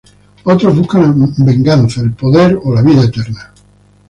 Otros 0.45 0.75
buscan 0.75 1.29
Venganza, 1.45 2.01
el 2.01 2.13
Poder 2.13 2.57
o 2.63 2.73
la 2.73 2.81
vida 2.81 3.03
eterna. 3.03 3.53